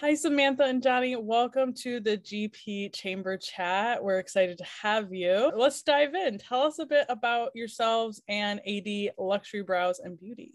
[0.00, 1.14] Hi, Samantha and Johnny.
[1.14, 4.02] Welcome to the GP Chamber Chat.
[4.02, 5.52] We're excited to have you.
[5.54, 6.38] Let's dive in.
[6.38, 10.54] Tell us a bit about yourselves and AD Luxury Brows and Beauty.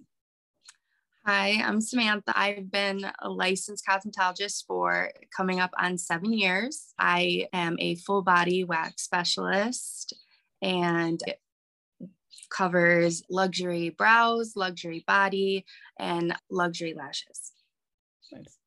[1.27, 2.33] Hi, I'm Samantha.
[2.35, 6.95] I've been a licensed cosmetologist for coming up on seven years.
[6.97, 10.15] I am a full body wax specialist
[10.63, 11.21] and
[12.49, 15.65] covers luxury brows, luxury body,
[15.99, 17.51] and luxury lashes.
[18.31, 18.57] Nice.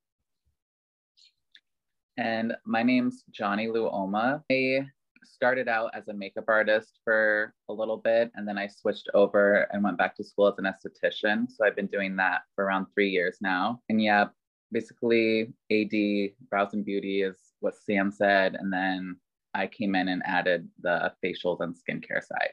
[2.19, 4.43] And my name's Johnny Luoma.
[4.51, 4.85] I
[5.25, 9.69] started out as a makeup artist for a little bit, and then I switched over
[9.73, 11.49] and went back to school as an esthetician.
[11.49, 13.81] So I've been doing that for around three years now.
[13.89, 14.27] And yeah,
[14.73, 18.57] basically, AD Brows and Beauty is what Sam said.
[18.57, 19.17] And then
[19.55, 22.51] I came in and added the facials and skincare side.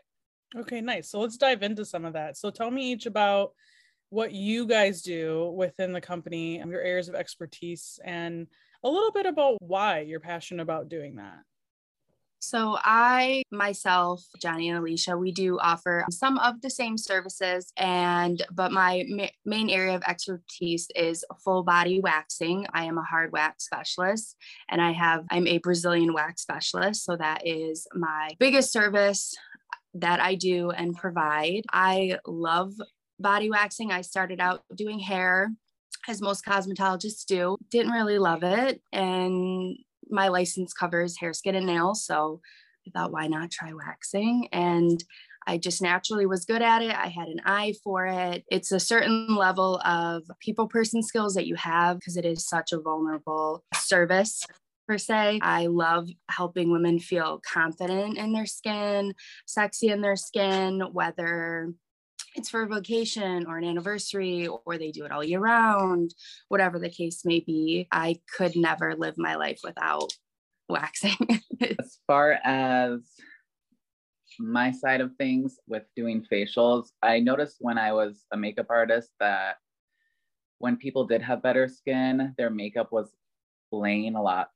[0.56, 1.10] Okay, nice.
[1.10, 2.38] So let's dive into some of that.
[2.38, 3.54] So tell me each about
[4.10, 8.48] what you guys do within the company, and your areas of expertise, and
[8.84, 11.40] a little bit about why you're passionate about doing that.
[12.40, 18.44] So, I myself, Johnny and Alicia, we do offer some of the same services, and
[18.52, 22.68] but my ma- main area of expertise is full body waxing.
[22.72, 24.36] I am a hard wax specialist,
[24.70, 27.04] and I have I'm a Brazilian wax specialist.
[27.04, 29.34] So that is my biggest service
[29.96, 31.64] that I do and provide.
[31.74, 32.74] I love
[33.20, 33.92] body waxing.
[33.92, 35.52] I started out doing hair
[36.08, 37.58] as most cosmetologists do.
[37.70, 38.82] Didn't really love it.
[38.92, 39.78] And
[40.10, 42.06] my license covers hair, skin, and nails.
[42.06, 42.42] So
[42.88, 44.48] I thought, why not try waxing?
[44.52, 45.04] And
[45.48, 46.96] I just naturally was good at it.
[46.96, 48.44] I had an eye for it.
[48.50, 52.72] It's a certain level of people person skills that you have because it is such
[52.72, 54.46] a vulnerable service
[54.88, 55.40] per se.
[55.42, 59.14] I love helping women feel confident in their skin,
[59.46, 61.74] sexy in their skin, whether
[62.36, 66.14] it's for a vacation or an anniversary or they do it all year round,
[66.50, 67.88] whatever the case may be.
[67.92, 70.12] I could never live my life without
[70.70, 71.42] waxing.
[71.62, 73.00] as far as
[74.40, 79.10] my side of things with doing facials, I noticed when I was a makeup artist
[79.20, 79.56] that
[80.60, 83.10] when people did have better skin, their makeup was
[83.72, 84.50] laying a lot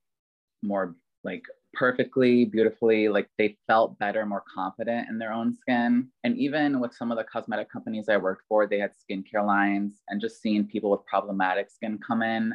[0.61, 1.43] more like
[1.73, 6.07] perfectly, beautifully, like they felt better, more confident in their own skin.
[6.23, 10.01] And even with some of the cosmetic companies I worked for, they had skincare lines
[10.07, 12.53] and just seeing people with problematic skin come in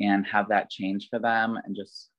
[0.00, 2.10] and have that change for them and just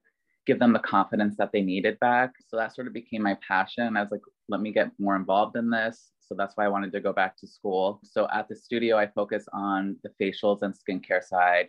[0.46, 2.32] give them the confidence that they needed back.
[2.48, 3.98] So that sort of became my passion.
[3.98, 6.12] I was like, let me get more involved in this.
[6.22, 8.00] So that's why I wanted to go back to school.
[8.04, 11.68] So at the studio, I focus on the facials and skincare side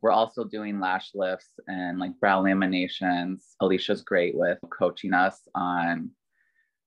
[0.00, 3.40] we're also doing lash lifts and like brow laminations.
[3.60, 6.10] Alicia's great with coaching us on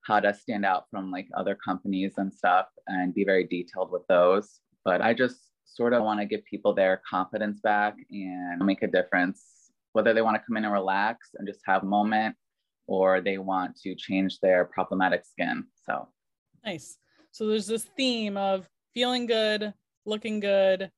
[0.05, 4.05] how to stand out from like other companies and stuff and be very detailed with
[4.07, 4.59] those.
[4.83, 8.88] But I just sort of want to give people their confidence back and make a
[8.88, 12.35] difference, whether they want to come in and relax and just have a moment
[12.88, 15.66] or they want to change their problematic skin.
[15.85, 16.07] So
[16.66, 16.97] nice.
[17.31, 19.73] So there's this theme of feeling good,
[20.05, 20.91] looking good,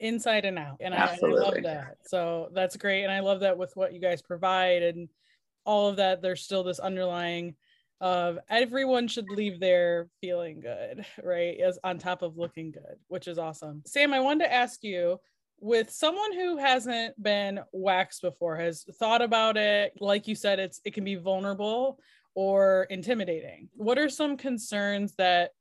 [0.00, 0.78] inside and out.
[0.80, 1.98] And I, I, love that.
[2.06, 3.04] So that's great.
[3.04, 5.08] And I love that with what you guys provide and
[5.64, 7.54] all of that, there's still this underlying
[8.00, 11.58] of everyone should leave there feeling good, right?
[11.60, 13.82] As on top of looking good, which is awesome.
[13.86, 15.18] Sam, I wanted to ask you
[15.60, 20.80] with someone who hasn't been waxed before, has thought about it, like you said, it's
[20.84, 22.00] it can be vulnerable
[22.34, 23.68] or intimidating.
[23.74, 25.52] What are some concerns that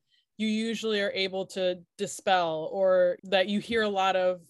[0.41, 4.41] you usually are able to dispel or that you hear a lot of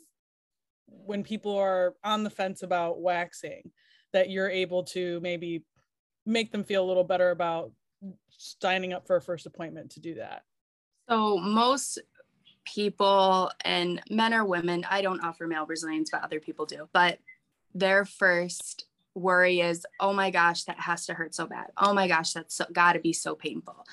[0.87, 3.71] when people are on the fence about waxing
[4.13, 5.63] that you're able to maybe
[6.25, 7.71] make them feel a little better about
[8.29, 10.43] signing up for a first appointment to do that.
[11.09, 11.99] So most
[12.65, 17.17] people and men or women i don't offer male brazilians but other people do but
[17.73, 18.85] their first
[19.15, 21.67] worry is oh my gosh that has to hurt so bad.
[21.77, 23.83] Oh my gosh that's so, got to be so painful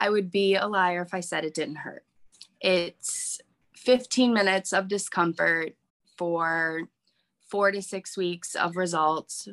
[0.00, 2.04] I would be a liar if I said it didn't hurt.
[2.60, 3.40] It's
[3.76, 5.74] 15 minutes of discomfort
[6.16, 6.82] for
[7.50, 9.48] four to six weeks of results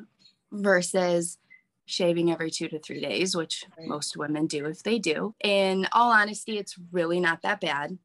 [0.52, 1.38] versus
[1.86, 5.34] shaving every two to three days, which most women do if they do.
[5.44, 7.98] In all honesty, it's really not that bad.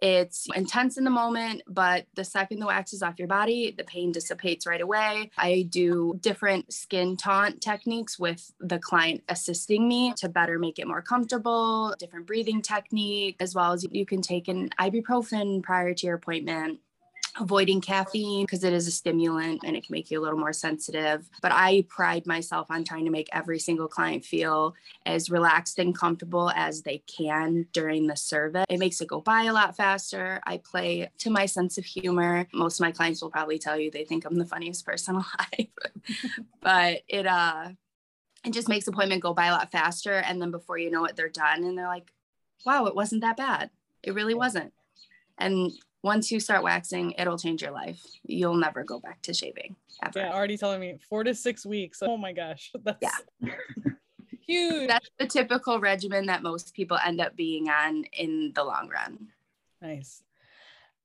[0.00, 3.84] It's intense in the moment, but the second the wax is off your body, the
[3.84, 5.30] pain dissipates right away.
[5.38, 10.86] I do different skin taunt techniques with the client assisting me to better make it
[10.86, 16.06] more comfortable, different breathing technique, as well as you can take an ibuprofen prior to
[16.06, 16.80] your appointment
[17.40, 20.52] avoiding caffeine because it is a stimulant and it can make you a little more
[20.52, 21.28] sensitive.
[21.42, 25.96] But I pride myself on trying to make every single client feel as relaxed and
[25.96, 28.64] comfortable as they can during the service.
[28.68, 30.40] It makes it go by a lot faster.
[30.46, 32.46] I play to my sense of humor.
[32.52, 35.68] Most of my clients will probably tell you they think I'm the funniest person alive.
[36.60, 37.70] but it uh
[38.44, 41.16] it just makes appointment go by a lot faster and then before you know it
[41.16, 42.12] they're done and they're like
[42.66, 43.70] wow it wasn't that bad
[44.02, 44.72] it really wasn't
[45.38, 45.72] and
[46.04, 47.98] once you start waxing, it'll change your life.
[48.24, 49.74] You'll never go back to shaving
[50.04, 50.18] ever.
[50.18, 52.02] Yeah, already telling me four to six weeks.
[52.02, 52.70] Oh my gosh.
[52.84, 53.50] That's yeah.
[54.46, 54.86] huge.
[54.86, 59.28] That's the typical regimen that most people end up being on in the long run.
[59.80, 60.22] Nice.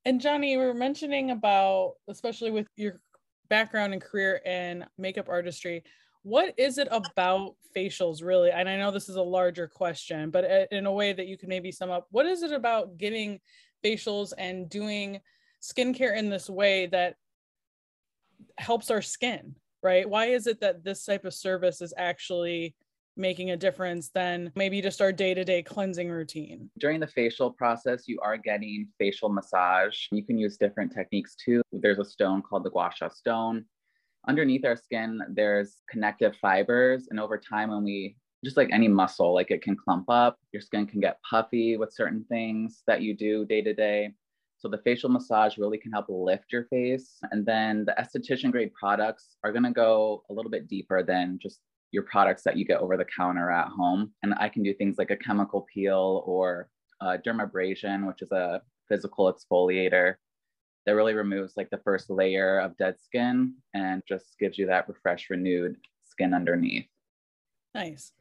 [0.04, 3.00] And Johnny, we were mentioning about, especially with your
[3.48, 5.82] background and career in makeup artistry,
[6.24, 8.50] what is it about facials really?
[8.50, 11.38] And I know this is a larger question, but uh, in a way that you
[11.38, 13.40] can maybe sum up, what is it about getting
[13.84, 15.20] facials and doing
[15.62, 17.16] skincare in this way that
[18.58, 20.08] helps our skin, right?
[20.08, 22.74] Why is it that this type of service is actually
[23.16, 26.70] making a difference than maybe just our day-to-day cleansing routine.
[26.78, 30.06] During the facial process, you are getting facial massage.
[30.10, 31.62] You can use different techniques too.
[31.72, 33.64] There's a stone called the gua sha stone.
[34.28, 37.08] Underneath our skin, there's connective fibers.
[37.10, 40.62] And over time, when we just like any muscle, like it can clump up, your
[40.62, 44.14] skin can get puffy with certain things that you do day to day.
[44.58, 47.18] So the facial massage really can help lift your face.
[47.30, 51.38] And then the esthetician grade products are going to go a little bit deeper than
[51.40, 51.60] just
[51.92, 54.12] your products that you get over the counter at home.
[54.22, 56.68] And I can do things like a chemical peel or
[57.00, 60.14] a dermabrasion, which is a physical exfoliator
[60.86, 64.88] that really removes like the first layer of dead skin and just gives you that
[64.88, 66.86] refreshed, renewed skin underneath.
[67.74, 68.12] Nice.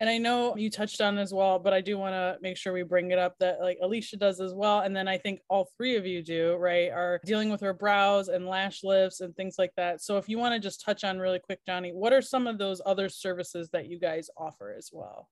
[0.00, 2.72] And I know you touched on as well, but I do want to make sure
[2.72, 4.80] we bring it up that like Alicia does as well.
[4.80, 6.90] And then I think all three of you do, right?
[6.90, 10.00] Are dealing with her brows and lash lifts and things like that.
[10.00, 12.58] So if you want to just touch on really quick, Johnny, what are some of
[12.58, 15.28] those other services that you guys offer as well?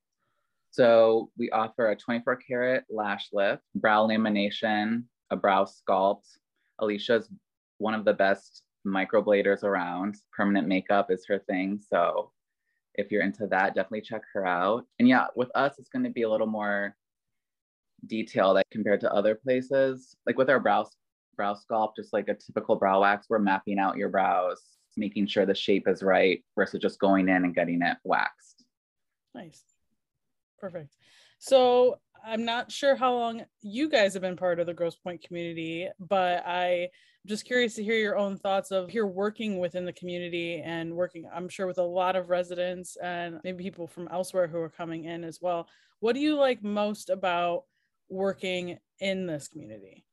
[0.71, 6.25] So we offer a 24 karat lash lift, brow lamination, a brow sculpt.
[6.79, 7.29] Alicia's
[7.79, 10.15] one of the best microbladers around.
[10.35, 11.79] Permanent makeup is her thing.
[11.89, 12.31] So
[12.97, 14.85] if you're into that, definitely check her out.
[14.99, 16.95] And yeah, with us, it's going to be a little more
[18.05, 20.15] detailed like, compared to other places.
[20.25, 20.87] Like with our brow
[21.35, 24.61] brow sculpt, just like a typical brow wax, we're mapping out your brows,
[24.97, 28.65] making sure the shape is right versus just going in and getting it waxed.
[29.35, 29.63] Nice.
[30.59, 30.95] Perfect.
[31.37, 35.23] So I'm not sure how long you guys have been part of the Grosse Pointe
[35.23, 36.87] community, but I'm
[37.27, 41.29] just curious to hear your own thoughts of you're working within the community and working
[41.33, 45.03] i'm sure with a lot of residents and maybe people from elsewhere who are coming
[45.03, 45.67] in as well
[45.99, 47.63] what do you like most about
[48.09, 50.05] working in this community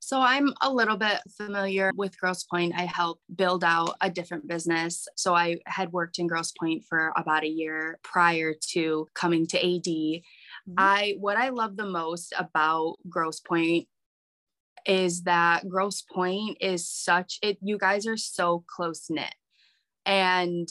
[0.00, 2.74] so I'm a little bit familiar with Grosse Pointe.
[2.76, 5.06] I helped build out a different business.
[5.16, 9.58] So I had worked in Grosse Pointe for about a year prior to coming to
[9.58, 10.22] AD.
[10.68, 10.74] Mm-hmm.
[10.78, 13.88] I what I love the most about Grosse Pointe
[14.86, 19.34] is that Grosse Pointe is such it you guys are so close knit
[20.04, 20.68] and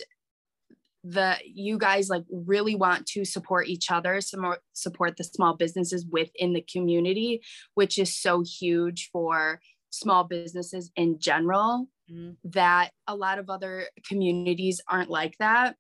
[1.04, 6.06] the you guys like really want to support each other some support the small businesses
[6.12, 7.42] within the community
[7.76, 12.32] which is so huge for small businesses in general mm-hmm.
[12.44, 15.76] that a lot of other communities aren't like that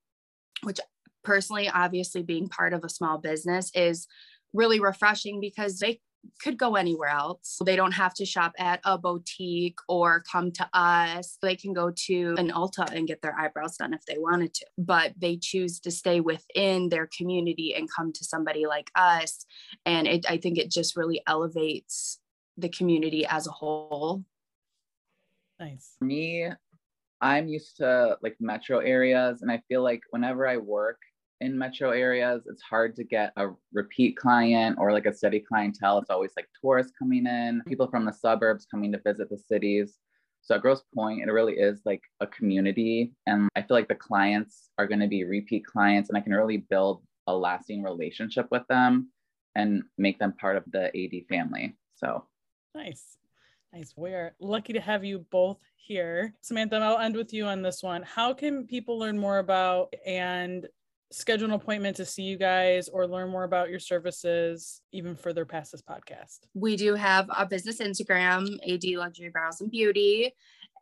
[0.63, 0.80] which
[1.27, 4.07] personally obviously being part of a small business is
[4.53, 6.00] really refreshing because they
[6.41, 7.59] could go anywhere else.
[7.65, 11.38] They don't have to shop at a boutique or come to us.
[11.41, 14.65] They can go to an Ulta and get their eyebrows done if they wanted to,
[14.77, 19.46] but they choose to stay within their community and come to somebody like us.
[19.86, 22.19] And it, I think it just really elevates
[22.55, 24.24] the community as a whole.
[25.60, 25.96] Nice.
[26.00, 26.48] For me,
[27.22, 31.00] I'm used to like metro areas, and I feel like whenever I work
[31.41, 36.00] in metro areas, it's hard to get a repeat client or like a steady clientele.
[36.00, 37.70] It's always like tourists coming in, mm-hmm.
[37.70, 39.98] people from the suburbs coming to visit the cities.
[40.41, 43.13] So at Grosse Pointe, it really is like a community.
[43.27, 46.34] And I feel like the clients are going to be repeat clients, and I can
[46.34, 49.12] really build a lasting relationship with them
[49.56, 51.75] and make them part of the AD family.
[51.96, 52.25] So
[52.74, 53.17] nice.
[53.74, 53.94] Nice.
[53.98, 56.34] We're lucky to have you both here.
[56.41, 58.01] Samantha, I'll end with you on this one.
[58.03, 60.65] How can people learn more about and
[61.12, 65.46] schedule an appointment to see you guys or learn more about your services even further
[65.46, 66.40] past this podcast?
[66.54, 70.34] We do have a business Instagram, AD Luxury Brows and Beauty,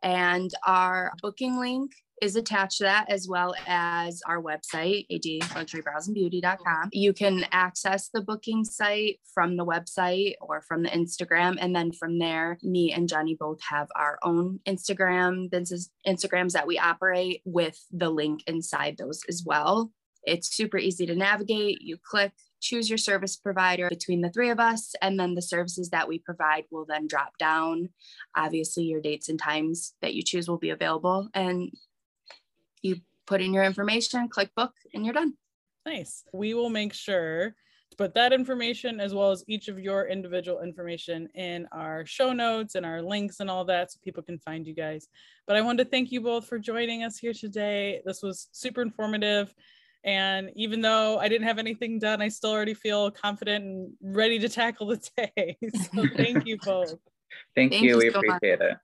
[0.02, 1.92] and our booking link
[2.22, 6.88] is attached to that as well as our website, adluxurybrowsandbeauty.com.
[6.92, 11.58] You can access the booking site from the website or from the Instagram.
[11.60, 16.66] And then from there, me and Johnny both have our own Instagram, business Instagrams that
[16.66, 19.92] we operate with the link inside those as well.
[20.26, 21.80] It's super easy to navigate.
[21.80, 25.90] You click, choose your service provider between the three of us, and then the services
[25.90, 27.90] that we provide will then drop down.
[28.36, 31.70] Obviously, your dates and times that you choose will be available, and
[32.82, 35.34] you put in your information, click book, and you're done.
[35.84, 36.24] Nice.
[36.32, 37.54] We will make sure
[37.90, 42.32] to put that information as well as each of your individual information in our show
[42.32, 45.06] notes and our links and all that so people can find you guys.
[45.46, 48.00] But I want to thank you both for joining us here today.
[48.04, 49.54] This was super informative.
[50.06, 54.38] And even though I didn't have anything done, I still already feel confident and ready
[54.38, 55.58] to tackle the day.
[55.74, 57.00] So thank you both.
[57.56, 57.90] thank, thank, you.
[57.90, 58.70] you we so appreciate much.
[58.70, 58.76] it.